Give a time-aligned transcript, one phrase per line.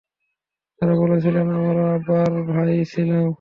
[0.81, 3.29] তারা বলেছিল, আমরা বার ভাই ছিলাম।